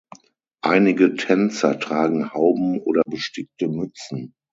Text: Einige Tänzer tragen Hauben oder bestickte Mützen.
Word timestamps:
Einige 0.63 1.13
Tänzer 1.13 1.77
tragen 1.79 2.33
Hauben 2.33 2.79
oder 2.81 3.03
bestickte 3.05 3.67
Mützen. 3.67 4.33